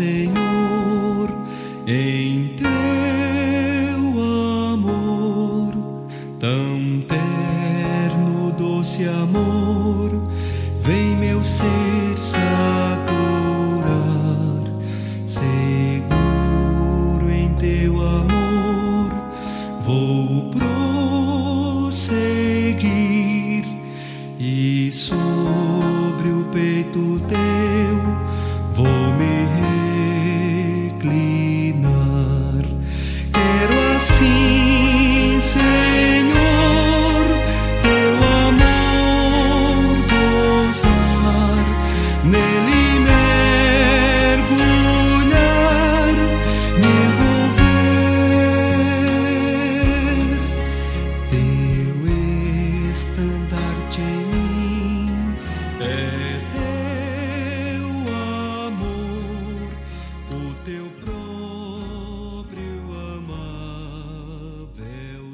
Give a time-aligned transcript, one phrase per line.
[0.00, 0.37] Imerso, ó Senhor,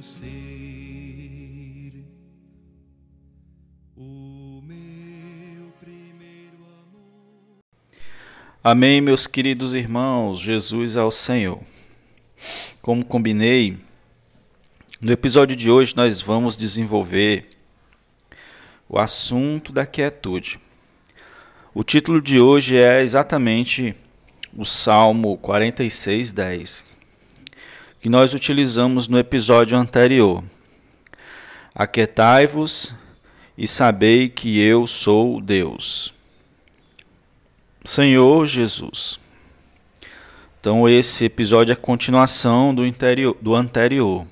[0.04, 2.04] ser.
[3.96, 7.56] O meu primeiro amor.
[8.62, 11.58] Amém, meus queridos irmãos, Jesus ao Senhor.
[12.82, 13.78] Como combinei,
[15.00, 17.48] no episódio de hoje nós vamos desenvolver
[18.86, 20.60] o assunto da quietude.
[21.72, 23.96] O título de hoje é exatamente
[24.54, 26.93] o Salmo 46, 10,
[28.04, 30.44] que nós utilizamos no episódio anterior.
[31.74, 32.94] Aquietai-vos
[33.56, 36.12] e sabei que eu sou Deus.
[37.82, 39.18] Senhor Jesus.
[40.60, 44.26] Então esse episódio é continuação do, interior, do anterior.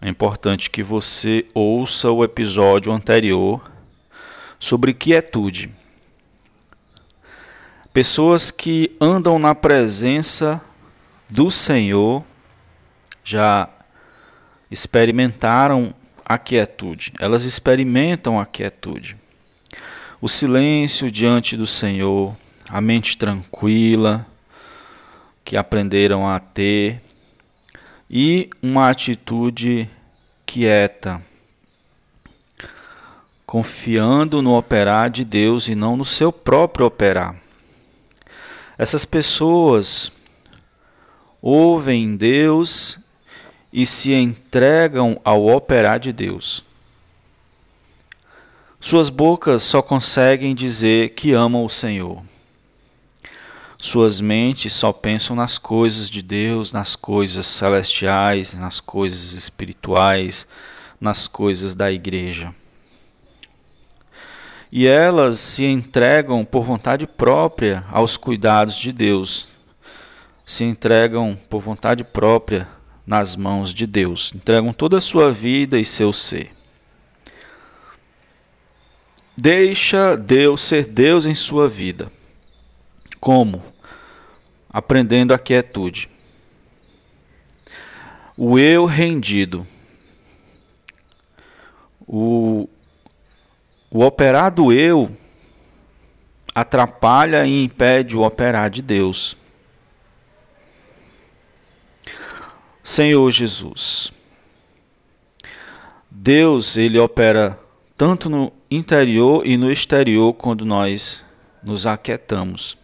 [0.00, 3.70] É importante que você ouça o episódio anterior
[4.58, 5.70] sobre quietude.
[7.92, 10.62] Pessoas que andam na presença
[11.32, 12.22] do Senhor
[13.24, 13.66] já
[14.70, 17.14] experimentaram a quietude.
[17.18, 19.16] Elas experimentam a quietude.
[20.20, 22.36] O silêncio diante do Senhor,
[22.68, 24.26] a mente tranquila
[25.42, 27.00] que aprenderam a ter
[28.10, 29.88] e uma atitude
[30.44, 31.22] quieta,
[33.46, 37.34] confiando no operar de Deus e não no seu próprio operar.
[38.76, 40.12] Essas pessoas
[41.42, 43.00] ouvem Deus
[43.72, 46.64] e se entregam ao operar de Deus.
[48.80, 52.22] Suas bocas só conseguem dizer que amam o Senhor.
[53.78, 60.46] Suas mentes só pensam nas coisas de Deus, nas coisas celestiais, nas coisas espirituais,
[61.00, 62.54] nas coisas da igreja.
[64.70, 69.51] E elas se entregam por vontade própria aos cuidados de Deus,
[70.52, 72.68] se entregam por vontade própria
[73.06, 76.50] nas mãos de Deus, entregam toda a sua vida e seu ser.
[79.36, 82.12] Deixa Deus ser Deus em sua vida.
[83.18, 83.62] Como?
[84.68, 86.08] Aprendendo a quietude.
[88.36, 89.66] O eu rendido.
[92.06, 92.68] O,
[93.90, 95.10] o operar do eu
[96.54, 99.36] atrapalha e impede o operar de Deus.
[102.82, 104.12] Senhor Jesus.
[106.10, 107.58] Deus, ele opera
[107.96, 111.24] tanto no interior e no exterior quando nós
[111.62, 112.76] nos aquietamos.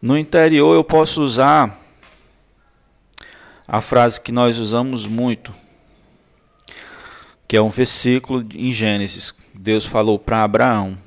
[0.00, 1.78] No interior eu posso usar
[3.66, 5.54] a frase que nós usamos muito,
[7.46, 9.32] que é um versículo em Gênesis.
[9.54, 10.98] Deus falou para Abraão: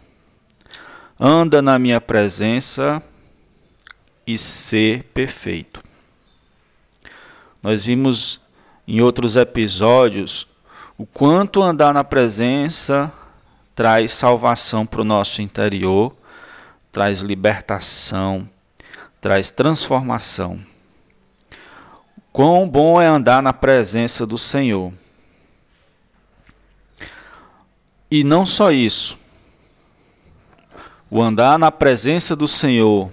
[1.19, 3.03] Anda na minha presença
[4.25, 5.83] e ser perfeito.
[7.65, 8.39] Nós vimos
[8.87, 10.45] em outros episódios
[10.99, 13.11] o quanto andar na presença
[13.73, 16.15] traz salvação para o nosso interior,
[16.91, 18.47] traz libertação,
[19.19, 20.59] traz transformação.
[22.31, 24.93] Quão bom é andar na presença do Senhor.
[28.11, 29.17] E não só isso.
[31.09, 33.09] O andar na presença do Senhor,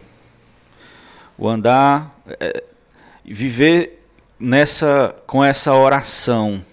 [1.38, 2.62] o andar, é,
[3.24, 4.01] viver
[4.42, 6.64] nessa, com essa oração,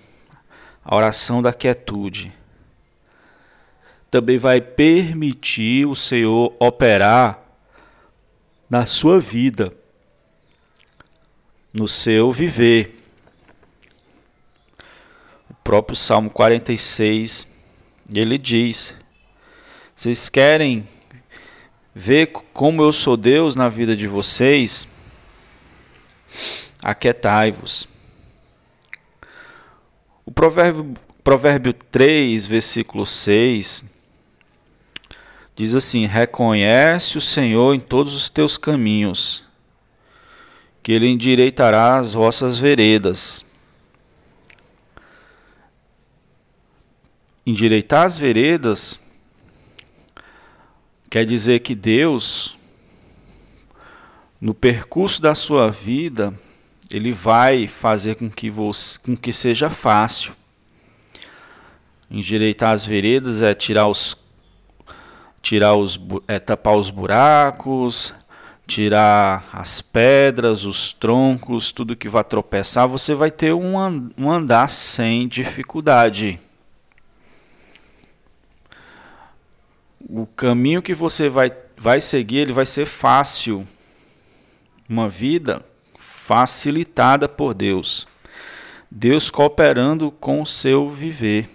[0.83, 2.33] a oração da quietude,
[4.09, 7.39] também vai permitir o Senhor operar
[8.67, 9.71] na sua vida,
[11.71, 13.03] no seu viver.
[15.47, 17.47] O próprio Salmo 46,
[18.11, 18.95] ele diz:
[19.95, 20.87] Vocês querem
[21.93, 24.87] ver como eu sou Deus na vida de vocês?
[26.81, 27.87] Aquietai-vos.
[30.25, 30.93] O provérbio,
[31.23, 33.83] provérbio 3, versículo 6,
[35.55, 39.45] diz assim: Reconhece o Senhor em todos os teus caminhos,
[40.81, 43.45] que Ele endireitará as vossas veredas.
[47.45, 48.99] Endireitar as veredas
[51.09, 52.55] quer dizer que Deus,
[54.39, 56.33] no percurso da sua vida,
[56.91, 60.33] ele vai fazer com que, você, com que seja fácil.
[62.09, 64.17] Endireitar as veredas é tirar os
[65.41, 68.13] tirar os é tapar os buracos,
[68.65, 74.69] tirar as pedras, os troncos, tudo que vai tropeçar, você vai ter um, um andar
[74.69, 76.39] sem dificuldade.
[80.07, 83.67] O caminho que você vai, vai seguir, ele vai ser fácil.
[84.87, 85.63] Uma vida
[86.29, 88.07] facilitada por Deus.
[88.91, 91.49] Deus cooperando com o seu viver.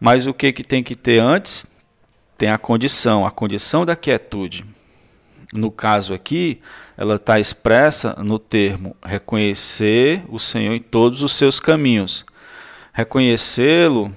[0.00, 1.64] Mas o que, que tem que ter antes?
[2.36, 4.64] Tem a condição, a condição da quietude.
[5.52, 6.60] No caso aqui,
[6.96, 12.26] ela está expressa no termo reconhecer o Senhor em todos os seus caminhos.
[12.92, 14.12] Reconhecê-lo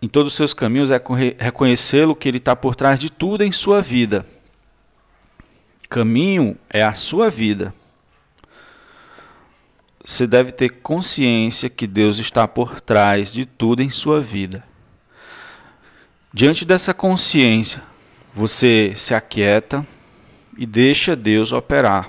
[0.00, 1.02] em todos os seus caminhos é
[1.38, 4.24] reconhecê-lo que ele está por trás de tudo em sua vida.
[5.90, 7.74] Caminho é a sua vida.
[10.04, 14.62] Você deve ter consciência que Deus está por trás de tudo em sua vida.
[16.32, 17.82] Diante dessa consciência,
[18.32, 19.84] você se aquieta
[20.56, 22.08] e deixa Deus operar.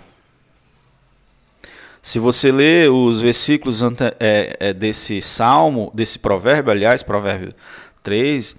[2.03, 3.81] Se você ler os versículos
[4.19, 7.55] é, é, desse salmo, desse provérbio, aliás, provérbio
[8.03, 8.55] 3,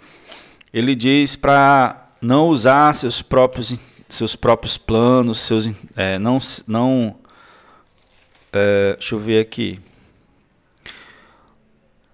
[0.74, 3.70] ele diz para não usar seus próprios
[4.12, 7.16] seus próprios planos, seus é, não não
[8.52, 9.80] é, deixa eu ver aqui.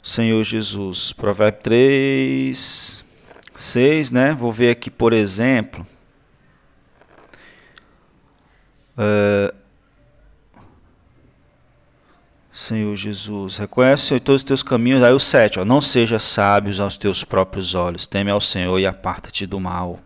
[0.00, 3.05] Senhor Jesus, Provérbio 3,
[3.55, 4.33] 6, né?
[4.33, 5.85] Vou ver aqui, por exemplo.
[8.97, 9.53] É,
[12.53, 15.03] Senhor Jesus, reconhece todos os teus caminhos.
[15.03, 18.87] Aí o 7, ó, não seja sábios aos teus próprios olhos, teme ao Senhor e
[18.87, 19.99] aparta-te do mal.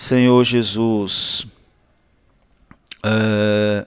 [0.00, 1.46] Senhor Jesus,
[3.04, 3.86] é,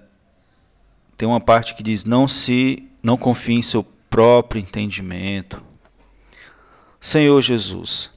[1.17, 5.63] tem uma parte que diz: não se, não confie em seu próprio entendimento.
[7.01, 8.11] Senhor Jesus,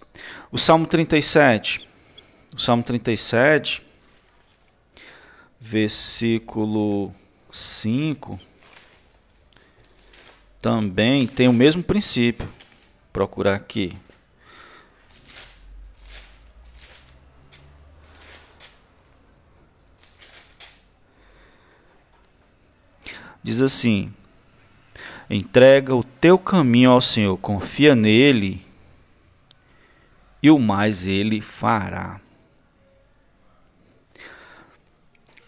[0.53, 1.89] o Salmo 37,
[2.55, 3.83] o Salmo 37,
[5.59, 7.15] versículo
[7.51, 8.39] 5,
[10.61, 12.47] também tem o mesmo princípio.
[13.11, 13.97] Procurar aqui.
[23.47, 24.09] Diz assim:
[25.31, 28.61] entrega o teu caminho ao Senhor, confia nele,
[30.43, 32.21] e o mais ele fará.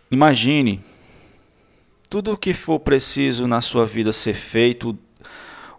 [0.09, 0.81] Imagine
[2.09, 4.97] tudo o que for preciso na sua vida ser feito,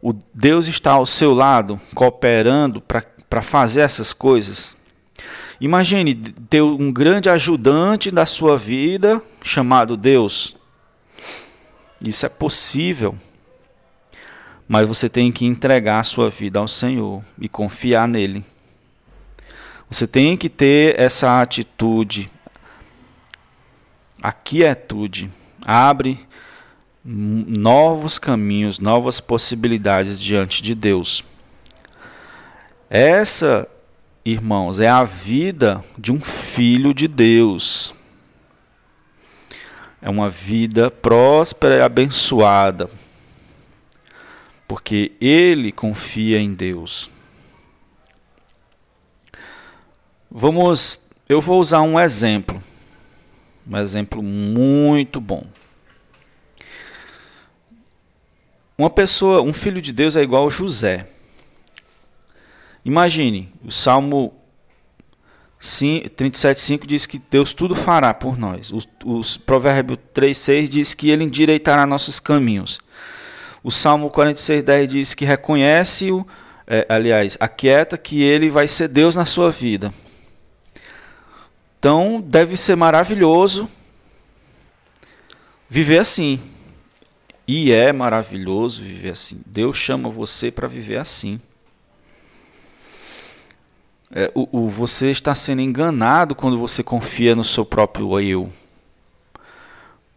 [0.01, 4.75] o Deus está ao seu lado, cooperando para fazer essas coisas.
[5.61, 6.15] Imagine
[6.49, 10.58] ter um grande ajudante da sua vida chamado Deus.
[12.05, 13.17] Isso é possível.
[14.67, 18.43] Mas você tem que entregar a sua vida ao Senhor e confiar nele.
[19.89, 22.29] Você tem que ter essa atitude,
[24.21, 25.29] a quietude.
[25.65, 26.19] Abre
[27.03, 31.25] novos caminhos, novas possibilidades diante de Deus.
[32.89, 33.67] Essa,
[34.23, 37.95] irmãos, é a vida de um filho de Deus.
[40.01, 42.89] É uma vida próspera e abençoada,
[44.67, 47.09] porque ele confia em Deus.
[50.31, 52.63] Vamos, eu vou usar um exemplo,
[53.69, 55.43] um exemplo muito bom.
[58.77, 61.05] Uma pessoa, um filho de Deus é igual José.
[62.85, 64.38] Imagine, o Salmo
[65.61, 68.71] 37,5 diz que Deus tudo fará por nós.
[68.71, 72.79] O, o Provérbio 3,6 diz que Ele endireitará nossos caminhos.
[73.61, 76.25] O Salmo 46,10 diz que reconhece-o,
[76.65, 79.93] é, aliás, aquieta que Ele vai ser Deus na sua vida.
[81.77, 83.69] Então deve ser maravilhoso
[85.69, 86.39] viver assim.
[87.45, 89.41] E é maravilhoso viver assim.
[89.45, 91.39] Deus chama você para viver assim.
[94.11, 98.51] É, o, o, você está sendo enganado quando você confia no seu próprio eu,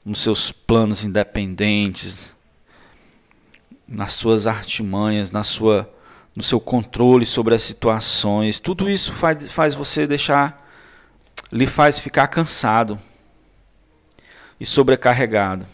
[0.04, 2.34] nos seus planos independentes,
[3.86, 5.88] nas suas artimanhas, na sua,
[6.34, 8.58] no seu controle sobre as situações.
[8.58, 10.66] Tudo isso faz, faz você deixar,
[11.52, 12.98] lhe faz ficar cansado
[14.58, 15.66] e sobrecarregado.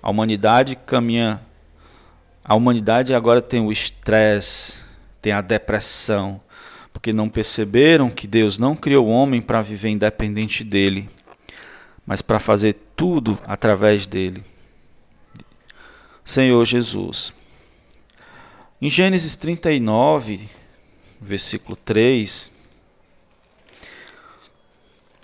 [0.00, 1.40] A humanidade caminha.
[2.44, 4.82] A humanidade agora tem o estresse,
[5.20, 6.40] tem a depressão,
[6.92, 11.08] porque não perceberam que Deus não criou o homem para viver independente dele,
[12.06, 14.44] mas para fazer tudo através dele.
[16.24, 17.32] Senhor Jesus.
[18.80, 20.48] Em Gênesis 39,
[21.20, 22.50] versículo 3,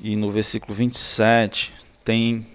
[0.01, 1.73] e no versículo 27,
[2.05, 2.47] tem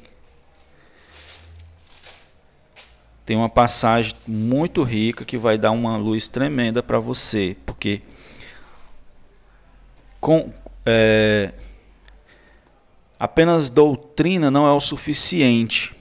[3.25, 8.01] tem uma passagem muito rica que vai dar uma luz tremenda para você, porque
[10.24, 10.53] com
[10.86, 11.51] é,
[13.20, 15.94] apenas doutrina não é o suficiente,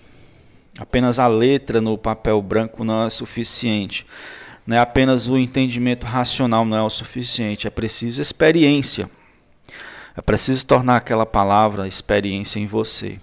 [0.79, 4.07] apenas a letra no papel branco não é suficiente,
[4.65, 9.11] não é apenas o entendimento racional não é o suficiente, é preciso experiência,
[10.17, 13.19] é preciso tornar aquela palavra experiência em você.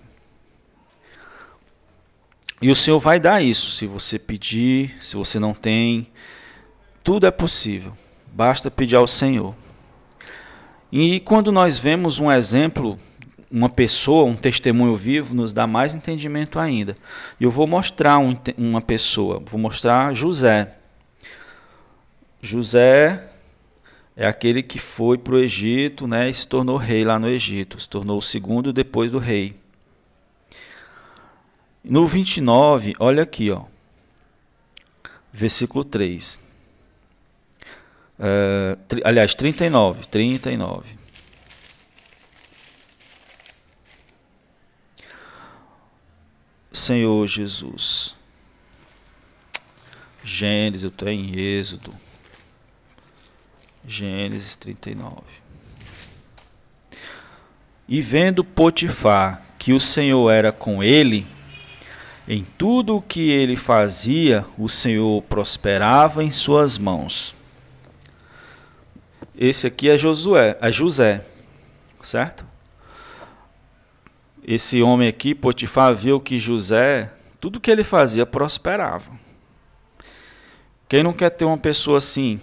[2.62, 6.10] E o Senhor vai dar isso, se você pedir, se você não tem,
[7.02, 7.94] tudo é possível.
[8.34, 9.56] Basta pedir ao Senhor.
[10.92, 12.98] E quando nós vemos um exemplo,
[13.52, 16.98] uma pessoa, um testemunho vivo, nos dá mais entendimento ainda.
[17.40, 20.76] E eu vou mostrar um, uma pessoa, vou mostrar José.
[22.42, 23.30] José
[24.16, 27.80] é aquele que foi para o Egito né, e se tornou rei lá no Egito,
[27.80, 29.56] se tornou o segundo depois do rei.
[31.84, 33.64] No 29, olha aqui, ó.
[35.32, 36.49] Versículo 3.
[38.20, 40.06] Uh, tri, aliás, 39.
[40.08, 41.00] 39.
[46.72, 48.16] Senhor Jesus.
[50.24, 51.94] Gênesis, eu estou em Êxodo.
[53.88, 55.14] Gênesis 39.
[57.88, 61.26] E vendo Potifar que o Senhor era com ele,
[62.28, 67.39] em tudo o que ele fazia, o Senhor prosperava em suas mãos.
[69.42, 71.24] Esse aqui é Josué, é José,
[72.02, 72.46] certo?
[74.44, 79.10] Esse homem aqui, Potifar, viu que José, tudo que ele fazia prosperava.
[80.90, 82.38] Quem não quer ter uma pessoa assim?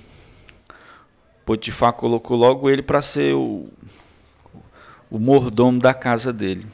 [1.44, 3.68] Potifar colocou logo ele para ser o,
[5.10, 6.66] o mordomo da casa dele.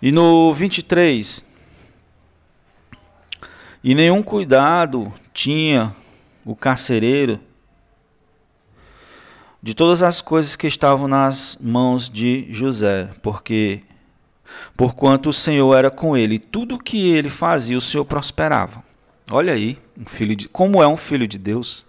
[0.00, 1.44] E no 23,
[3.82, 5.92] e nenhum cuidado tinha
[6.44, 7.40] o carcereiro
[9.64, 13.80] de todas as coisas que estavam nas mãos de José, porque
[14.76, 18.84] porquanto o Senhor era com ele, tudo que ele fazia, o Senhor prosperava.
[19.30, 21.82] Olha aí, um filho de, como é um filho de Deus.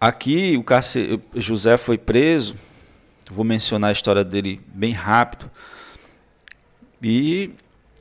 [0.00, 2.56] Aqui o José foi preso
[3.30, 5.48] Vou mencionar a história dele bem rápido.
[7.00, 7.52] E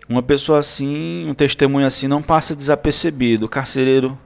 [0.10, 3.46] uma pessoa assim, um testemunho assim, não passa desapercebido.
[3.46, 4.18] O carcereiro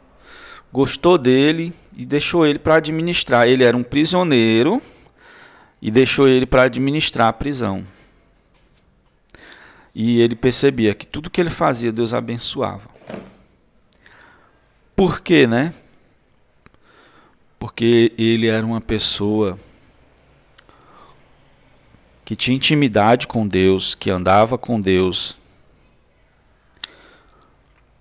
[0.72, 3.48] gostou dele e deixou ele para administrar.
[3.48, 4.82] Ele era um prisioneiro
[5.82, 7.84] e deixou ele para administrar a prisão.
[9.94, 12.90] E ele percebia que tudo que ele fazia, Deus abençoava.
[14.96, 15.74] Por quê, né?
[17.58, 19.58] Porque ele era uma pessoa
[22.24, 25.38] que tinha intimidade com Deus, que andava com Deus,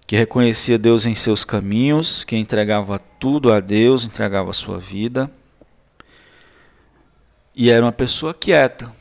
[0.06, 5.30] que reconhecia Deus em seus caminhos, que entregava tudo a Deus, entregava a sua vida,
[7.54, 8.92] e era uma pessoa quieta,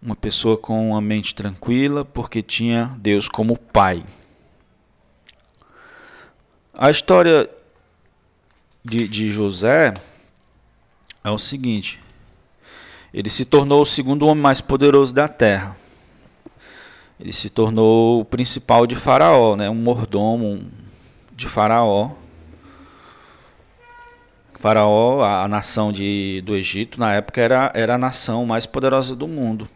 [0.00, 4.04] uma pessoa com uma mente tranquila, porque tinha Deus como Pai.
[6.72, 7.48] A história
[8.84, 9.94] de, de José
[11.24, 11.98] é o seguinte:
[13.12, 15.76] ele se tornou o segundo homem mais poderoso da terra.
[17.18, 19.70] Ele se tornou o principal de Faraó, né?
[19.70, 20.64] um mordomo
[21.32, 22.10] de Faraó.
[24.58, 29.14] Faraó, a, a nação de, do Egito, na época era, era a nação mais poderosa
[29.14, 29.68] do mundo.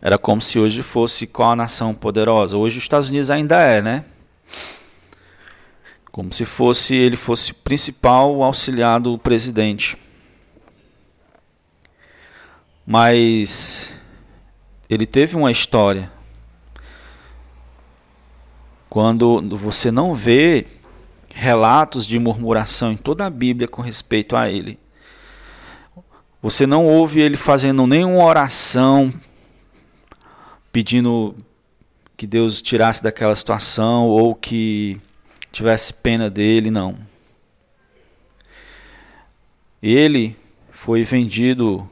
[0.00, 2.58] Era como se hoje fosse qual a nação poderosa.
[2.58, 4.04] Hoje os Estados Unidos ainda é, né?
[6.12, 9.96] Como se fosse ele fosse o principal auxiliar do presidente.
[12.86, 13.94] Mas
[14.88, 16.10] ele teve uma história.
[18.88, 20.66] Quando você não vê
[21.34, 24.78] relatos de murmuração em toda a Bíblia com respeito a ele.
[26.40, 29.12] Você não ouve ele fazendo nenhuma oração
[30.70, 31.34] pedindo
[32.16, 35.00] que Deus tirasse daquela situação ou que
[35.50, 36.96] tivesse pena dele, não.
[39.82, 40.36] Ele
[40.70, 41.88] foi vendido,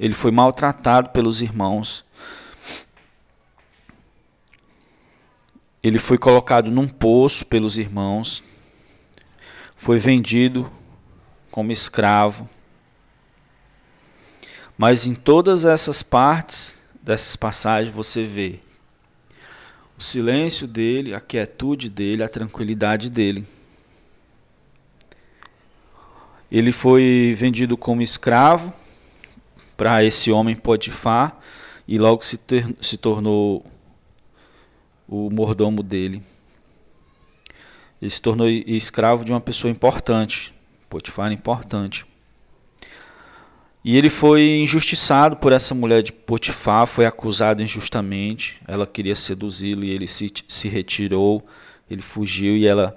[0.00, 2.06] ele foi maltratado pelos irmãos.
[5.82, 8.42] Ele foi colocado num poço pelos irmãos,
[9.76, 10.72] foi vendido
[11.50, 12.48] como escravo.
[14.76, 18.58] Mas em todas essas partes dessas passagens você vê
[19.98, 23.46] o silêncio dele, a quietude dele, a tranquilidade dele.
[26.50, 28.79] Ele foi vendido como escravo
[29.80, 31.38] para esse homem Potifar
[31.88, 33.64] e logo se, ter, se tornou
[35.08, 36.22] o mordomo dele.
[37.98, 40.52] Ele se tornou escravo de uma pessoa importante,
[40.86, 42.04] Potifar importante.
[43.82, 48.60] E ele foi injustiçado por essa mulher de Potifar, foi acusado injustamente.
[48.68, 51.42] Ela queria seduzi-lo e ele se, se retirou,
[51.90, 52.94] ele fugiu e ela,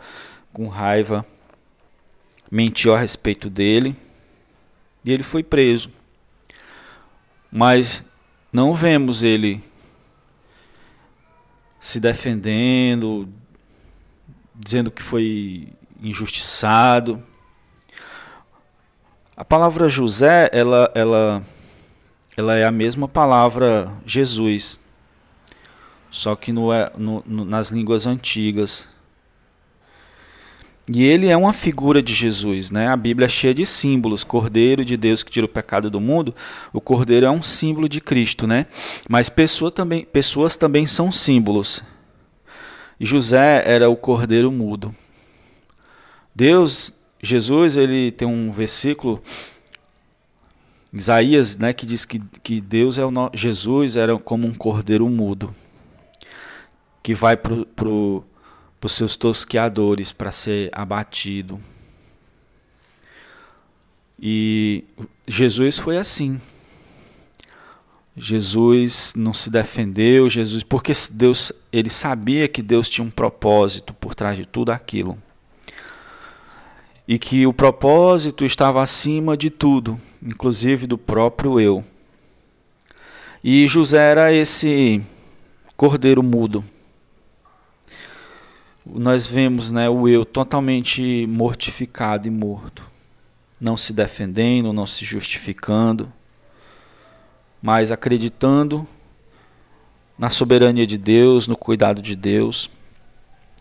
[0.52, 1.25] com raiva,
[2.52, 3.96] mentiu a respeito dele.
[5.06, 5.90] E ele foi preso.
[7.55, 8.03] Mas
[8.51, 9.62] não vemos ele
[11.79, 13.29] se defendendo,
[14.55, 15.67] dizendo que foi
[16.01, 17.22] injustiçado.
[19.38, 21.43] A palavra José, ela, ela,
[22.36, 24.79] ela é a mesma palavra Jesus,
[26.10, 28.89] só que no, é, no, nas línguas antigas.
[30.91, 32.88] E ele é uma figura de Jesus, né?
[32.88, 34.24] A Bíblia é cheia de símbolos.
[34.24, 36.36] Cordeiro de Deus que tira o pecado do mundo.
[36.74, 38.65] O cordeiro é um símbolo de Cristo, né?
[39.10, 41.82] Mas pessoa também, pessoas também são símbolos.
[43.00, 44.93] José era o cordeiro mudo.
[46.36, 46.93] Deus
[47.24, 49.22] Jesus ele tem um versículo
[50.91, 53.32] Isaías, né, que diz que, que Deus é o no...
[53.34, 55.56] Jesus era como um cordeiro mudo
[57.02, 58.24] que vai para pro,
[58.88, 61.60] os seus tosqueadores para ser abatido.
[64.19, 64.84] E
[65.28, 66.39] Jesus foi assim.
[68.15, 74.13] Jesus não se defendeu, Jesus, porque Deus, ele sabia que Deus tinha um propósito por
[74.13, 75.17] trás de tudo aquilo
[77.08, 81.84] e que o propósito estava acima de tudo, inclusive do próprio eu.
[83.43, 85.02] E José era esse
[85.76, 86.63] cordeiro mudo.
[88.86, 92.84] Nós vemos né, o eu totalmente mortificado e morto,
[93.60, 96.12] não se defendendo, não se justificando,
[97.62, 98.86] mas acreditando
[100.17, 102.69] na soberania de Deus, no cuidado de Deus.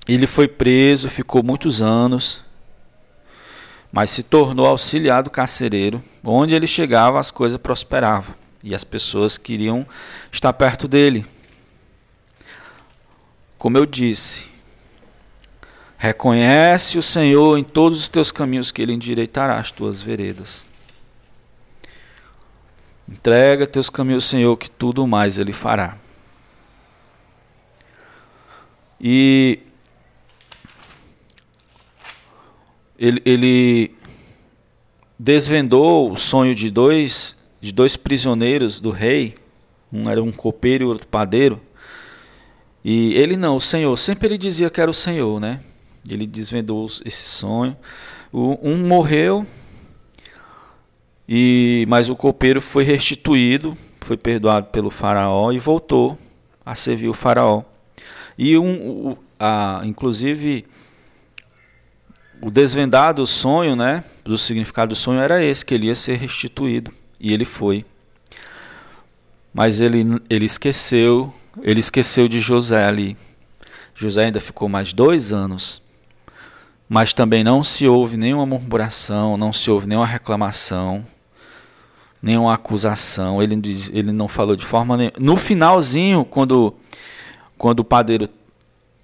[0.08, 2.42] Ele foi preso, ficou muitos anos
[3.92, 6.02] mas se tornou auxiliar do carcereiro.
[6.24, 9.86] Onde ele chegava, as coisas prosperavam e as pessoas queriam
[10.32, 11.26] estar perto dele.
[13.58, 14.46] Como eu disse,
[16.02, 20.66] reconhece o Senhor em todos os teus caminhos, que ele endireitará as tuas veredas.
[23.08, 25.96] Entrega teus caminhos Senhor, que tudo mais ele fará.
[29.00, 29.60] E
[32.98, 33.94] ele, ele
[35.16, 39.36] desvendou o sonho de dois, de dois prisioneiros do rei,
[39.92, 41.60] um era um copeiro e outro padeiro.
[42.84, 45.60] E ele não, o Senhor, sempre ele dizia que era o Senhor, né?
[46.08, 47.76] Ele desvendou esse sonho.
[48.32, 49.46] O, um morreu,
[51.28, 56.18] e mas o copeiro foi restituído, foi perdoado pelo faraó e voltou
[56.64, 57.62] a servir o faraó.
[58.36, 60.66] E um, o, a, inclusive
[62.40, 66.92] o desvendado sonho, né, do significado do sonho era esse, que ele ia ser restituído.
[67.20, 67.84] E ele foi.
[69.54, 73.16] Mas ele, ele esqueceu, ele esqueceu de José ali.
[73.94, 75.80] José ainda ficou mais dois anos.
[76.88, 81.06] Mas também não se houve nenhuma murmuração, não se houve nenhuma reclamação,
[82.22, 83.42] nenhuma acusação.
[83.42, 83.60] Ele,
[83.92, 85.16] ele não falou de forma nenhuma.
[85.18, 86.74] No finalzinho, quando,
[87.56, 88.28] quando o padeiro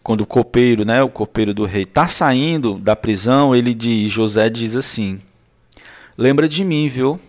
[0.09, 4.49] quando o copeiro, né, o copeiro do rei, está saindo da prisão, ele diz, José
[4.49, 5.21] diz assim:
[6.17, 7.21] Lembra de mim, viu?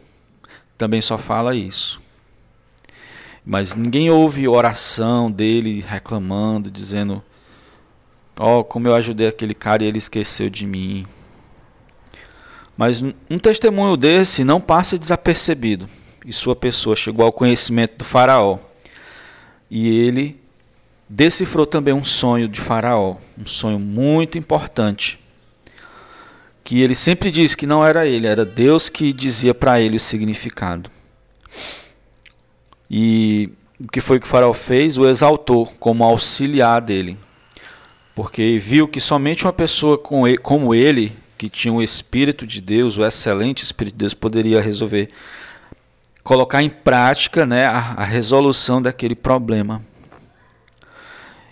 [0.77, 1.99] Também só fala isso.
[3.45, 7.21] Mas ninguém ouve oração dele reclamando, dizendo:
[8.41, 11.05] Ó, oh, como eu ajudei aquele cara e ele esqueceu de mim.
[12.77, 15.89] Mas um testemunho desse não passa desapercebido.
[16.25, 18.57] E sua pessoa chegou ao conhecimento do Faraó.
[19.69, 20.39] E ele
[21.09, 25.19] decifrou também um sonho de Faraó, um sonho muito importante.
[26.63, 29.99] que ele sempre disse que não era ele, era Deus que dizia para ele o
[29.99, 30.89] significado.
[32.89, 33.49] E
[33.79, 34.97] o que foi que o faraó fez?
[34.97, 37.17] O exaltou como auxiliar dele.
[38.19, 43.05] Porque viu que somente uma pessoa como ele, que tinha o Espírito de Deus, o
[43.05, 45.07] excelente Espírito de Deus, poderia resolver,
[46.21, 49.81] colocar em prática né, a, a resolução daquele problema.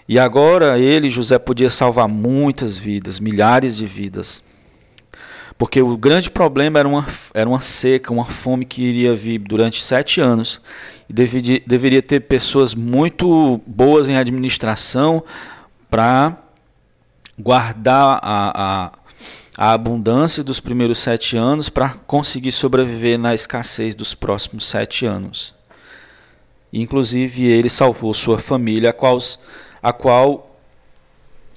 [0.10, 4.44] E agora ele, José, podia salvar muitas vidas, milhares de vidas.
[5.58, 9.82] Porque o grande problema era uma, era uma seca, uma fome que iria vir durante
[9.82, 10.60] sete anos.
[11.08, 15.24] E deveria, deveria ter pessoas muito boas em administração
[15.90, 16.44] para
[17.38, 18.92] guardar a, a,
[19.58, 25.56] a abundância dos primeiros sete anos para conseguir sobreviver na escassez dos próximos sete anos.
[26.72, 29.18] Inclusive, ele salvou sua família, a qual,
[29.82, 30.60] a qual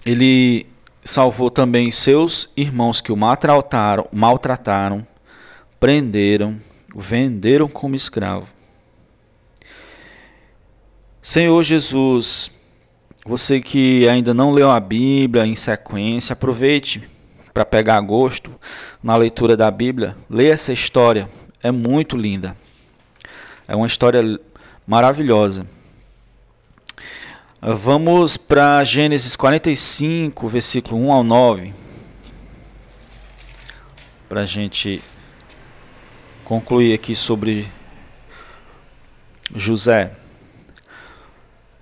[0.05, 0.67] ele
[1.05, 5.07] salvou também seus irmãos que o maltrataram, maltrataram,
[5.79, 6.61] prenderam,
[6.95, 8.47] venderam como escravo.
[11.23, 12.51] Senhor Jesus,
[13.25, 17.03] você que ainda não leu a Bíblia em sequência, aproveite
[17.53, 18.51] para pegar gosto
[19.03, 20.17] na leitura da Bíblia.
[20.29, 21.29] Leia essa história,
[21.63, 22.57] é muito linda.
[23.69, 24.23] É uma história
[24.87, 25.67] maravilhosa.
[27.61, 31.75] Vamos para Gênesis 45, versículo 1 ao 9.
[34.29, 35.03] Para a gente
[36.45, 37.69] concluir aqui sobre
[39.55, 40.20] José.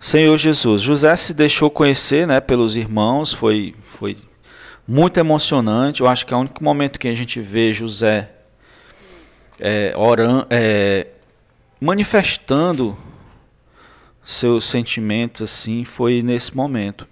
[0.00, 4.16] Senhor Jesus, José se deixou conhecer né, pelos irmãos, foi, foi
[4.86, 6.00] muito emocionante.
[6.00, 8.30] Eu acho que é o único momento que a gente vê José
[9.58, 9.92] é,
[10.50, 11.06] é,
[11.80, 12.96] manifestando
[14.24, 17.06] seus sentimentos assim foi nesse momento.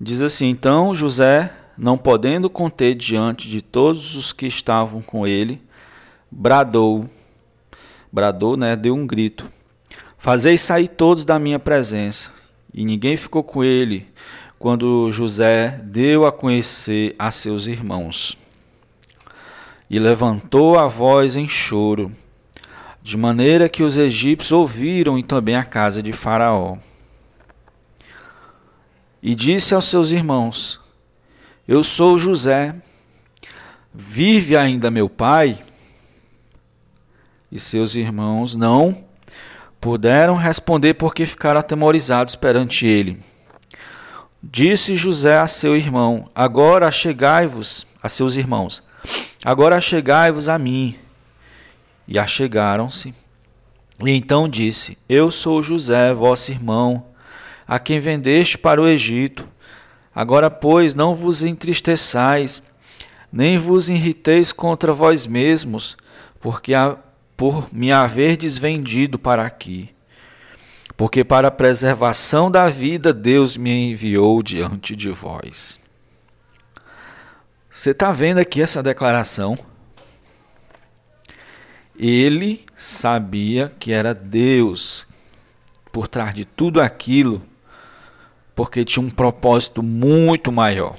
[0.00, 5.62] Diz assim: Então José, não podendo conter diante de todos os que estavam com ele,
[6.30, 7.08] bradou,
[8.10, 9.48] bradou, né, deu um grito:
[10.22, 12.30] Fazei sair todos da minha presença.
[12.72, 14.06] E ninguém ficou com ele
[14.56, 18.38] quando José deu a conhecer a seus irmãos.
[19.90, 22.12] E levantou a voz em choro
[23.02, 26.76] de maneira que os egípcios ouviram e também a casa de Faraó.
[29.20, 30.80] E disse aos seus irmãos:
[31.66, 32.76] Eu sou José,
[33.92, 35.58] vive ainda meu pai?
[37.50, 39.10] E seus irmãos não
[39.82, 43.18] puderam responder porque ficaram atemorizados perante ele.
[44.40, 48.80] Disse José a seu irmão: Agora chegai-vos a seus irmãos.
[49.44, 50.96] Agora chegai-vos a mim.
[52.06, 53.12] E achegaram-se.
[54.00, 57.06] E então disse: Eu sou José, vosso irmão,
[57.66, 59.48] a quem vendeste para o Egito.
[60.14, 62.62] Agora, pois, não vos entristeçais,
[63.32, 65.96] nem vos irriteis contra vós mesmos,
[66.38, 66.98] porque a,
[67.42, 69.92] por me haverdes vendido para aqui.
[70.96, 75.80] Porque para a preservação da vida Deus me enviou diante de vós.
[77.68, 79.58] Você está vendo aqui essa declaração?
[81.98, 85.08] Ele sabia que era Deus
[85.90, 87.42] por trás de tudo aquilo,
[88.54, 90.96] porque tinha um propósito muito maior.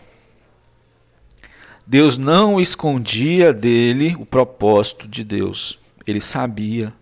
[1.87, 5.81] Deus não escondia dele o propósito de Deus.
[6.05, 6.93] Ele sabia.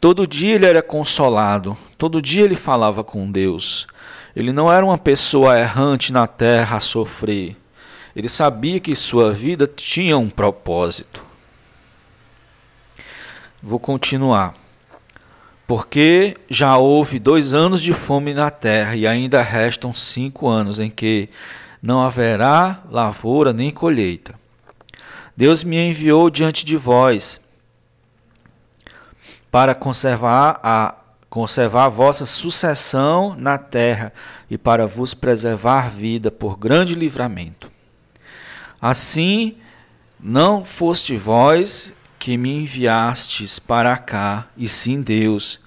[0.00, 3.86] Todo dia ele era consolado, todo dia ele falava com Deus.
[4.34, 7.56] Ele não era uma pessoa errante na terra a sofrer.
[8.14, 11.24] Ele sabia que sua vida tinha um propósito.
[13.62, 14.54] Vou continuar.
[15.66, 20.88] Porque já houve dois anos de fome na terra e ainda restam cinco anos em
[20.88, 21.28] que
[21.82, 24.34] não haverá lavoura nem colheita.
[25.36, 27.40] Deus me enviou diante de vós
[29.50, 30.94] para conservar a
[31.28, 34.12] conservar a vossa sucessão na terra
[34.48, 37.70] e para vos preservar vida por grande livramento.
[38.80, 39.56] Assim,
[40.18, 45.60] não foste vós que me enviastes para cá, e sim Deus,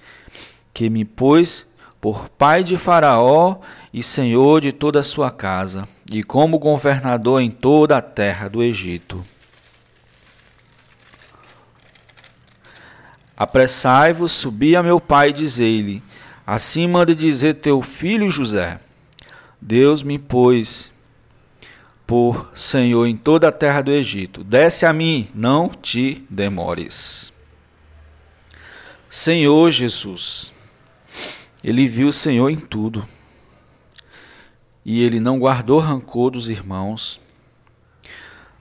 [0.74, 1.66] que me pôs
[2.00, 3.58] por pai de Faraó
[3.92, 8.62] e senhor de toda a sua casa, e como governador em toda a terra do
[8.62, 9.24] Egito.
[13.40, 16.02] Apressai-vos, subi a meu pai e dizei-lhe:
[16.46, 18.78] Assim manda dizer teu filho José:
[19.58, 20.92] Deus me pôs
[22.06, 24.44] por Senhor em toda a terra do Egito.
[24.44, 27.32] Desce a mim, não te demores.
[29.08, 30.52] Senhor Jesus,
[31.64, 33.08] ele viu o Senhor em tudo.
[34.84, 37.18] E ele não guardou rancor dos irmãos.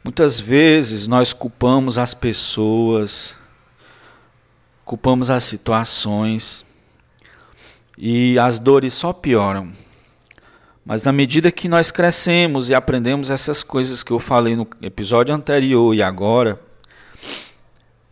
[0.05, 3.35] Muitas vezes nós culpamos as pessoas,
[4.89, 6.65] culpamos as situações
[7.95, 9.71] e as dores só pioram.
[10.83, 15.35] Mas na medida que nós crescemos e aprendemos essas coisas que eu falei no episódio
[15.35, 16.59] anterior e agora,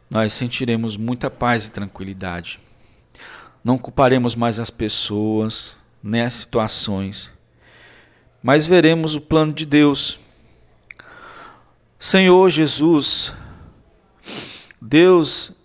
[0.07, 2.59] nós sentiremos muita paz e tranquilidade.
[3.63, 7.31] Não culparemos mais as pessoas, nem as situações,
[8.43, 10.19] mas veremos o plano de Deus.
[11.97, 13.33] Senhor Jesus,
[14.79, 15.56] Deus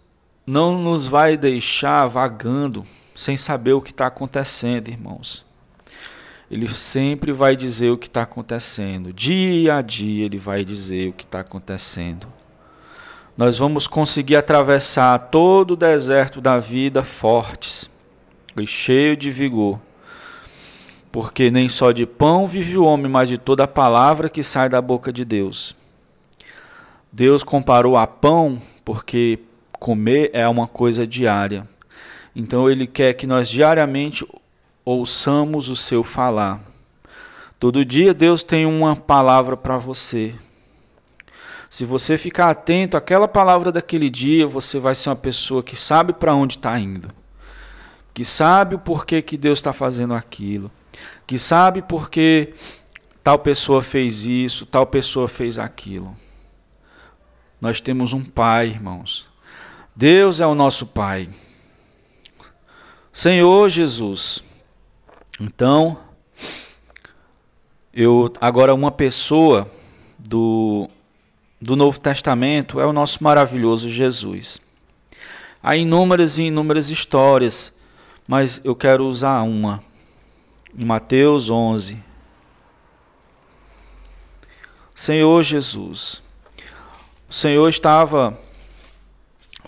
[0.46, 5.44] não nos vai deixar vagando sem saber o que está acontecendo, irmãos.
[6.50, 9.12] Ele sempre vai dizer o que está acontecendo.
[9.12, 12.26] Dia a dia ele vai dizer o que está acontecendo.
[13.36, 17.88] Nós vamos conseguir atravessar todo o deserto da vida fortes
[18.60, 19.80] e cheio de vigor.
[21.10, 24.68] Porque nem só de pão vive o homem, mas de toda a palavra que sai
[24.68, 25.74] da boca de Deus.
[27.10, 29.38] Deus comparou a pão porque
[29.82, 31.66] comer é uma coisa diária.
[32.36, 34.24] Então ele quer que nós diariamente
[34.84, 36.60] ouçamos o seu falar.
[37.58, 40.36] Todo dia Deus tem uma palavra para você.
[41.68, 46.12] Se você ficar atento àquela palavra daquele dia, você vai ser uma pessoa que sabe
[46.12, 47.08] para onde está indo,
[48.14, 50.70] que sabe o porquê que Deus está fazendo aquilo,
[51.26, 52.54] que sabe porque
[53.24, 56.16] tal pessoa fez isso, tal pessoa fez aquilo.
[57.60, 59.31] Nós temos um Pai, irmãos.
[59.94, 61.28] Deus é o nosso Pai.
[63.12, 64.42] Senhor Jesus.
[65.38, 65.98] Então,
[67.92, 69.70] eu agora uma pessoa
[70.18, 70.88] do
[71.60, 74.60] do Novo Testamento é o nosso maravilhoso Jesus.
[75.62, 77.72] Há inúmeras e inúmeras histórias,
[78.26, 79.80] mas eu quero usar uma.
[80.76, 82.02] Em Mateus 11.
[84.92, 86.20] Senhor Jesus.
[87.28, 88.36] O Senhor estava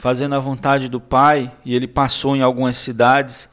[0.04, 3.48] fazendo a vontade do Pai, e ele passou em algumas cidades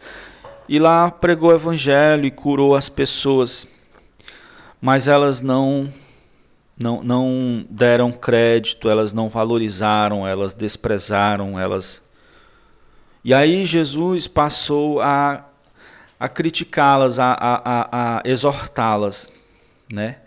[0.68, 3.66] e lá pregou o evangelho e curou as pessoas.
[4.82, 5.90] Mas elas não
[6.78, 12.02] não, não deram crédito, elas não valorizaram, elas desprezaram, elas
[13.24, 15.46] E aí Jesus passou a
[16.20, 19.32] a criticá-las, a, a, a, a exortá-las,
[19.90, 20.18] né?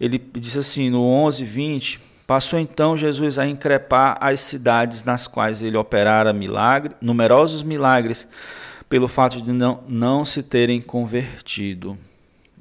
[0.00, 5.62] Ele diz assim no 11, 20, Passou então Jesus a increpar as cidades nas quais
[5.62, 8.28] ele operara milagre, numerosos milagres,
[8.88, 11.98] pelo fato de não, não se terem convertido.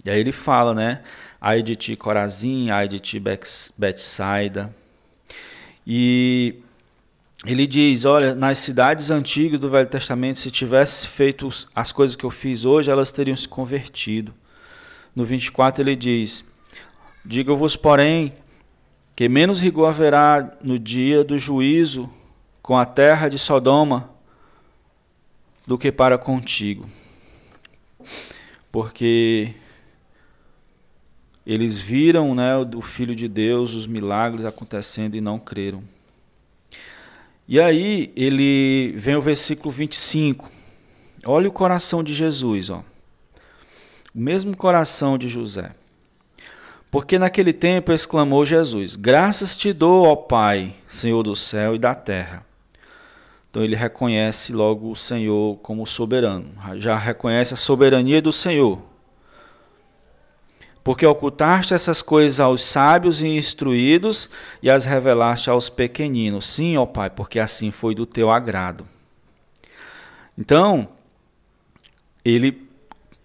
[0.03, 1.01] E aí ele fala, né?
[1.39, 3.21] Ai de ti Corazim, ai de ti
[3.77, 4.73] Betsaida.
[5.85, 6.55] E
[7.45, 12.23] ele diz: Olha, nas cidades antigas do Velho Testamento, se tivesse feito as coisas que
[12.23, 14.33] eu fiz hoje, elas teriam se convertido.
[15.15, 16.45] No 24 ele diz:
[17.25, 18.33] Digo-vos, porém,
[19.21, 22.09] que menos rigor haverá no dia do juízo
[22.59, 24.09] com a terra de Sodoma
[25.67, 26.89] do que para contigo.
[28.71, 29.53] Porque
[31.45, 35.83] eles viram né, o Filho de Deus, os milagres acontecendo e não creram.
[37.47, 40.49] E aí ele vem o versículo 25.
[41.27, 42.83] Olha o coração de Jesus, ó.
[44.15, 45.75] O mesmo coração de José.
[46.91, 51.95] Porque naquele tempo exclamou Jesus: Graças te dou, ó Pai, Senhor do céu e da
[51.95, 52.45] terra.
[53.49, 58.81] Então ele reconhece logo o Senhor como soberano, já reconhece a soberania do Senhor.
[60.83, 64.29] Porque ocultaste essas coisas aos sábios e instruídos
[64.63, 66.47] e as revelaste aos pequeninos.
[66.47, 68.85] Sim, ó Pai, porque assim foi do teu agrado.
[70.37, 70.89] Então,
[72.25, 72.67] ele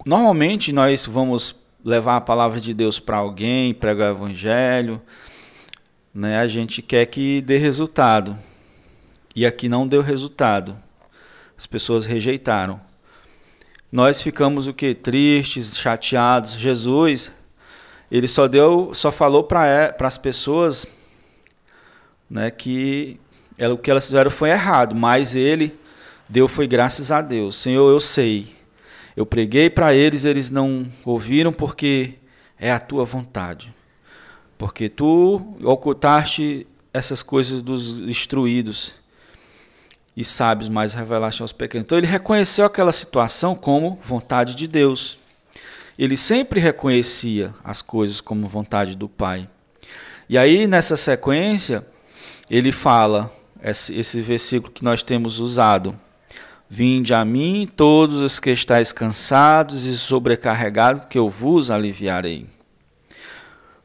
[0.04, 1.54] normalmente nós vamos
[1.86, 5.00] levar a palavra de Deus para alguém, pregar o evangelho,
[6.12, 6.40] né?
[6.40, 8.36] A gente quer que dê resultado.
[9.36, 10.76] E aqui não deu resultado.
[11.56, 12.80] As pessoas rejeitaram.
[13.92, 16.54] Nós ficamos o que tristes, chateados.
[16.54, 17.30] Jesus,
[18.10, 20.88] ele só deu, só falou para as pessoas,
[22.28, 23.20] né, que
[23.60, 25.72] o que elas fizeram foi errado, mas ele
[26.28, 27.54] deu foi graças a Deus.
[27.54, 28.55] Senhor, eu sei
[29.16, 32.14] eu preguei para eles, eles não ouviram porque
[32.58, 33.74] é a tua vontade.
[34.58, 38.94] Porque tu ocultaste essas coisas dos instruídos
[40.16, 41.84] e sábios, mas revelaste aos pequenos.
[41.84, 45.18] Então ele reconheceu aquela situação como vontade de Deus.
[45.98, 49.48] Ele sempre reconhecia as coisas como vontade do Pai.
[50.28, 51.86] E aí, nessa sequência,
[52.50, 55.98] ele fala, esse, esse versículo que nós temos usado,
[56.68, 62.46] Vinde a mim todos os que estáis cansados e sobrecarregados, que eu vos aliviarei.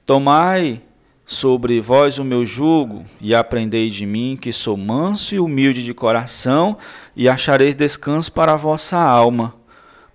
[0.05, 0.81] Tomai
[1.25, 5.93] sobre vós o meu jugo e aprendei de mim, que sou manso e humilde de
[5.93, 6.77] coração,
[7.15, 9.55] e achareis descanso para a vossa alma,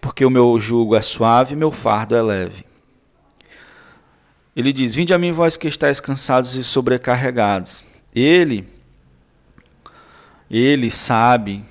[0.01, 2.67] porque o meu jugo é suave e meu fardo é leve.
[4.57, 7.85] Ele diz: Vinde a mim, vós que estáis cansados e sobrecarregados.
[8.15, 8.67] Ele,
[10.51, 11.63] ele sabe,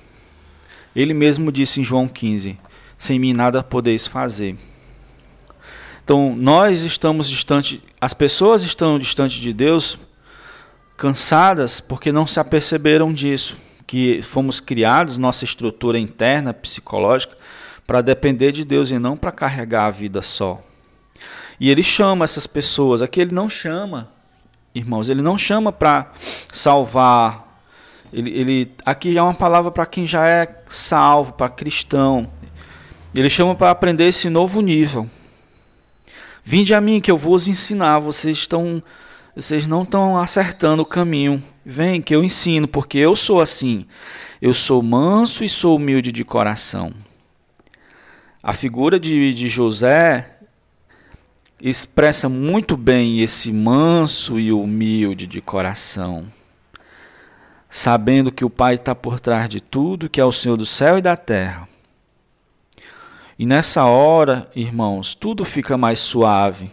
[0.96, 2.58] ele mesmo disse em João 15:
[2.96, 4.56] Sem mim nada podeis fazer.
[6.02, 9.98] Então, nós estamos distante, as pessoas estão distante de Deus,
[10.96, 17.36] cansadas porque não se aperceberam disso, que fomos criados, nossa estrutura interna psicológica,
[17.86, 20.62] para depender de Deus e não para carregar a vida só.
[21.60, 24.10] E ele chama essas pessoas, aqui ele não chama,
[24.74, 26.12] irmãos, ele não chama para
[26.52, 27.45] salvar.
[28.16, 32.26] Ele, ele, aqui é uma palavra para quem já é salvo, para cristão.
[33.14, 35.06] Ele chama para aprender esse novo nível.
[36.42, 37.98] Vinde a mim que eu vou os ensinar.
[37.98, 38.82] Vocês estão
[39.34, 41.44] vocês não estão acertando o caminho.
[41.62, 43.84] Vem que eu ensino, porque eu sou assim.
[44.40, 46.94] Eu sou manso e sou humilde de coração.
[48.42, 50.38] A figura de, de José
[51.60, 56.24] expressa muito bem esse manso e humilde de coração,
[57.76, 60.96] sabendo que o Pai está por trás de tudo, que é o Senhor do céu
[60.96, 61.68] e da terra.
[63.38, 66.70] E nessa hora, irmãos, tudo fica mais suave,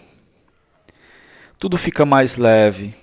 [1.59, 2.95] tudo fica mais leve.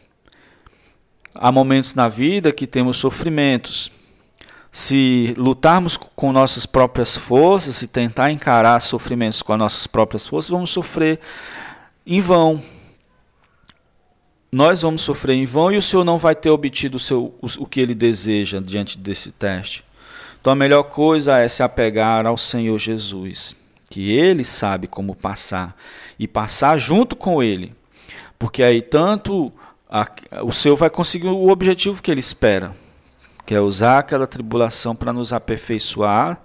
[1.35, 3.93] Há momentos na vida que temos sofrimentos.
[4.73, 10.49] Se lutarmos com nossas próprias forças, e tentar encarar sofrimentos com as nossas próprias forças,
[10.49, 11.21] vamos sofrer
[12.07, 12.63] em vão.
[14.53, 17.47] Nós vamos sofrer em vão e o Senhor não vai ter obtido o, seu, o,
[17.59, 19.85] o que ele deseja diante desse teste.
[20.41, 23.55] Então a melhor coisa é se apegar ao Senhor Jesus,
[23.91, 25.77] que Ele sabe como passar
[26.19, 27.75] e passar junto com Ele,
[28.39, 29.53] porque aí tanto
[29.89, 30.07] a,
[30.43, 32.75] o Senhor vai conseguir o objetivo que Ele espera,
[33.45, 36.41] que é usar aquela tribulação para nos aperfeiçoar.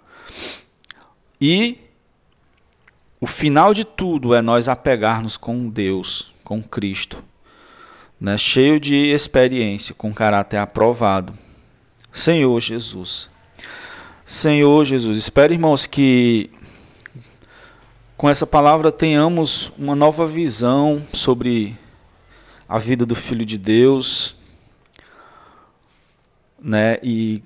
[1.40, 1.78] E
[3.22, 7.24] o final de tudo é nós apegarmos com Deus, com Cristo,
[8.26, 8.40] né?
[8.40, 11.32] cheio de experiência, com caráter aprovado.
[12.12, 13.30] Senhor Jesus.
[14.26, 15.16] Senhor Jesus.
[15.16, 16.50] Espero, irmãos, que
[18.18, 21.78] com essa palavra tenhamos uma nova visão sobre
[22.68, 24.36] a vida do Filho de Deus,
[26.60, 26.98] né?
[27.04, 27.44] E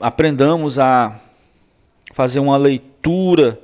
[0.00, 1.18] aprendamos a
[2.14, 3.60] fazer uma leitura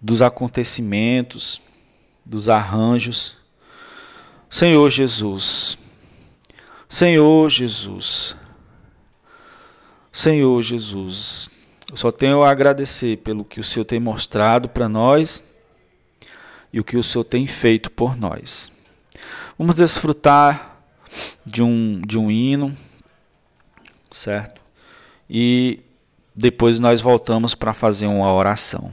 [0.00, 1.60] dos acontecimentos,
[2.24, 3.36] dos arranjos.
[4.50, 5.76] Senhor Jesus,
[6.88, 8.34] Senhor Jesus,
[10.10, 11.50] Senhor Jesus,
[11.90, 15.44] eu só tenho a agradecer pelo que o Senhor tem mostrado para nós
[16.72, 18.72] e o que o Senhor tem feito por nós.
[19.58, 20.82] Vamos desfrutar
[21.44, 22.76] de um, de um hino,
[24.10, 24.60] certo?
[25.28, 25.80] E
[26.34, 28.92] depois nós voltamos para fazer uma oração.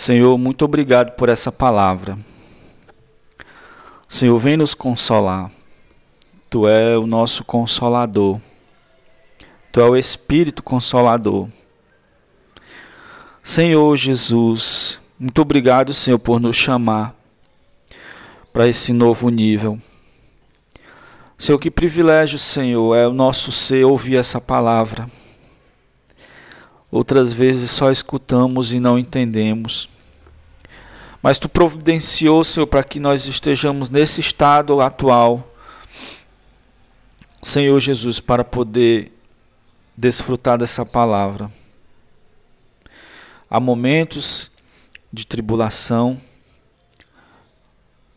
[0.00, 2.18] Senhor, muito obrigado por essa palavra.
[4.08, 5.50] Senhor, vem nos consolar.
[6.48, 8.40] Tu é o nosso consolador.
[9.70, 11.50] Tu é o Espírito Consolador.
[13.44, 17.14] Senhor Jesus, muito obrigado, Senhor, por nos chamar
[18.54, 19.78] para esse novo nível.
[21.36, 25.06] Senhor, que privilégio, Senhor, é o nosso ser ouvir essa palavra.
[26.90, 29.88] Outras vezes só escutamos e não entendemos.
[31.22, 35.46] Mas tu providenciou, Senhor, para que nós estejamos nesse estado atual,
[37.42, 39.12] Senhor Jesus, para poder
[39.96, 41.50] desfrutar dessa palavra.
[43.48, 44.50] Há momentos
[45.12, 46.20] de tribulação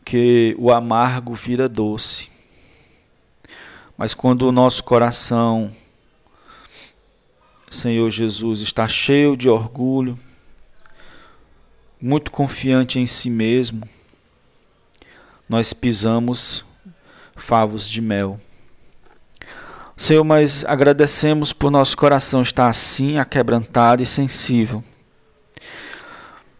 [0.04, 2.30] que o amargo vira doce.
[3.96, 5.72] Mas quando o nosso coração,
[7.70, 10.18] Senhor Jesus, está cheio de orgulho,
[12.00, 13.88] muito confiante em si mesmo,
[15.48, 16.64] nós pisamos
[17.34, 18.40] favos de mel.
[19.96, 24.82] Senhor, mas agradecemos por nosso coração estar assim, aquebrantado e sensível,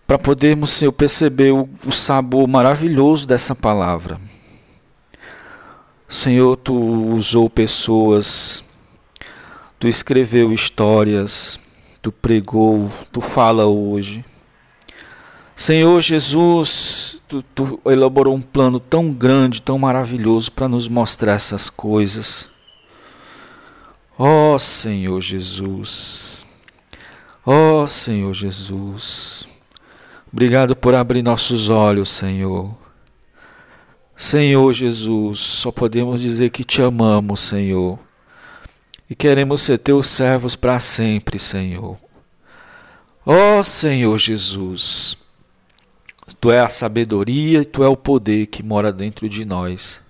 [0.07, 4.21] para podermos, Senhor, perceber o, o sabor maravilhoso dessa palavra.
[6.09, 8.63] Senhor, tu usou pessoas,
[9.79, 11.59] tu escreveu histórias,
[12.01, 14.25] tu pregou, tu fala hoje.
[15.57, 21.71] Senhor Jesus, tu, tu elaborou um plano tão grande, tão maravilhoso para nos mostrar essas
[21.71, 22.49] coisas.
[24.19, 26.47] Ó oh, Senhor Jesus,
[27.45, 29.45] ó oh, Senhor Jesus,
[30.33, 32.73] obrigado por abrir nossos olhos, Senhor.
[34.17, 37.99] Senhor Jesus, só podemos dizer que te amamos, Senhor,
[39.09, 41.97] e queremos ser teus servos para sempre, Senhor.
[43.27, 45.17] Ó oh, Senhor Jesus,
[46.41, 50.03] tu é a sabedoria e tu é o poder que mora dentro de nós.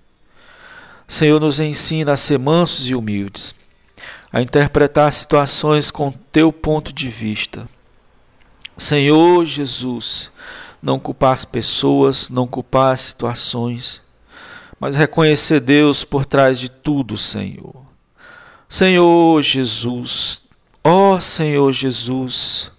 [1.06, 3.54] Senhor, nos ensina a ser mansos e humildes,
[4.32, 7.68] a interpretar situações com teu ponto de vista.
[8.76, 10.30] Senhor Jesus,
[10.82, 14.02] não culpar as pessoas, não culpar as situações,
[14.80, 17.93] mas reconhecer Deus por trás de tudo, Senhor.
[18.74, 20.42] Senhor Jesus,
[20.82, 22.72] ó Senhor Jesus,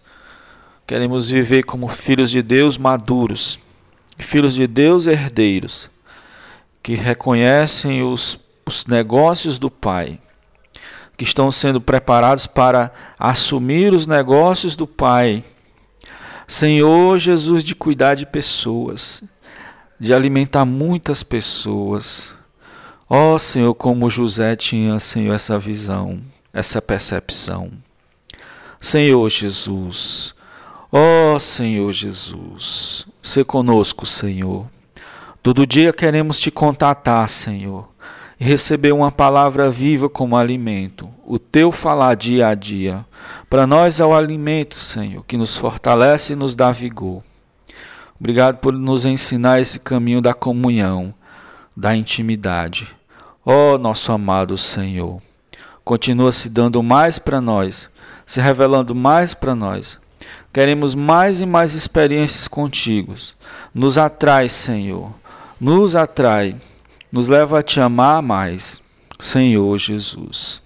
[0.85, 3.57] Queremos viver como filhos de Deus maduros,
[4.17, 5.89] filhos de Deus herdeiros,
[6.83, 10.19] que reconhecem os, os negócios do Pai,
[11.15, 15.45] que estão sendo preparados para assumir os negócios do Pai.
[16.45, 19.23] Senhor Jesus, de cuidar de pessoas,
[19.97, 22.34] de alimentar muitas pessoas.
[23.07, 26.19] Ó oh, Senhor, como José tinha, Senhor, essa visão,
[26.51, 27.71] essa percepção.
[28.81, 30.33] Senhor Jesus,
[30.91, 34.67] ó oh, Senhor Jesus, se conosco, Senhor.
[35.43, 37.87] Todo dia queremos te contatar, Senhor,
[38.39, 43.05] e receber uma palavra viva como alimento, o teu falar dia a dia.
[43.47, 47.21] Para nós é o alimento, Senhor, que nos fortalece e nos dá vigor.
[48.19, 51.13] Obrigado por nos ensinar esse caminho da comunhão,
[51.75, 52.95] da intimidade.
[53.45, 55.21] Ó oh, nosso amado Senhor,
[55.83, 57.89] continua se dando mais para nós,
[58.25, 59.99] se revelando mais para nós.
[60.53, 63.13] Queremos mais e mais experiências contigo.
[63.73, 65.13] Nos atrai, Senhor.
[65.59, 66.55] Nos atrai.
[67.11, 68.81] Nos leva a te amar mais.
[69.19, 70.61] Senhor Jesus.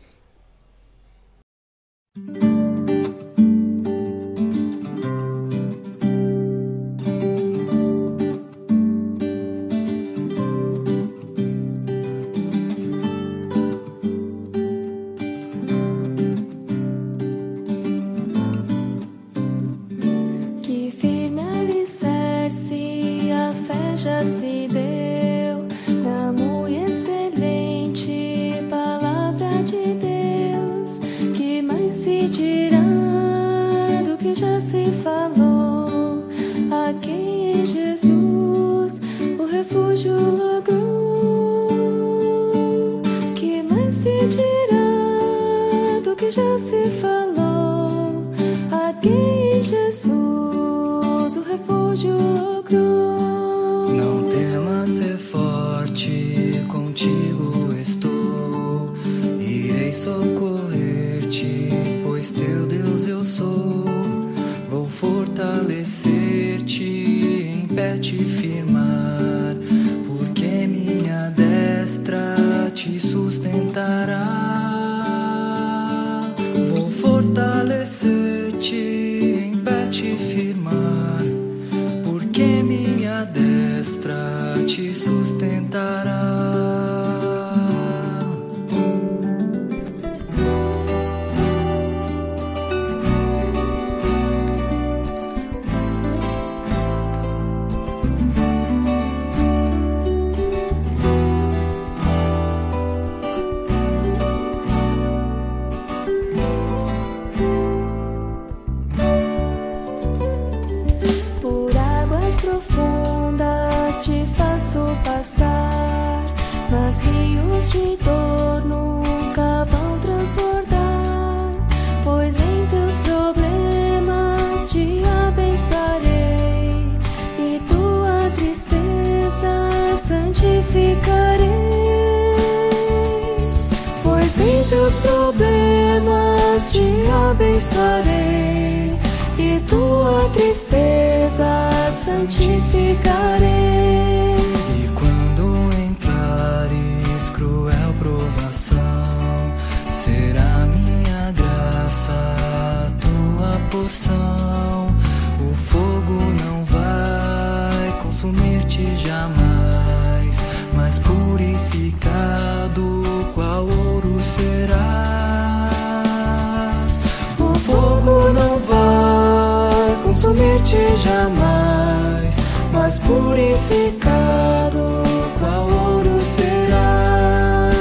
[170.60, 172.36] Consumir-te jamais,
[172.72, 175.04] mas purificado
[175.40, 177.76] qual ouro serás.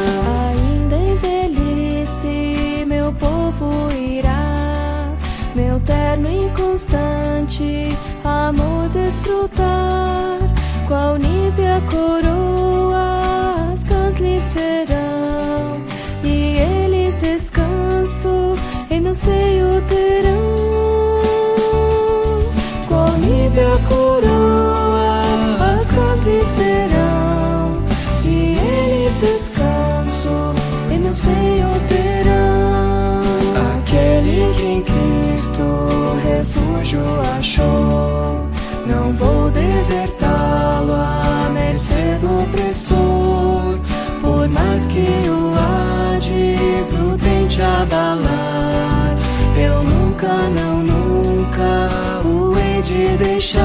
[0.51, 5.13] Ainda em velhice, meu povo irá,
[5.55, 7.91] meu terno inconstante
[8.25, 10.39] amor desfrutar.
[10.87, 15.83] Qual nívea coroa as cãs lhe serão,
[16.25, 18.55] e eles descanso
[18.91, 20.48] em meu seio terão.
[35.59, 37.01] Cristo refúgio
[37.37, 38.47] achou,
[38.87, 43.79] não vou desertá-lo à mercê do opressor.
[44.21, 49.17] Por mais que o Hades o tente abalar,
[49.57, 51.91] eu nunca não, nunca
[52.25, 53.65] o hei de deixar.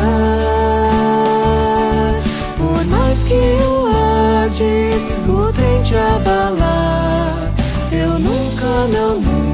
[2.58, 7.52] Por mais que o Hades o trem te abalar,
[7.92, 9.53] eu nunca, não, nunca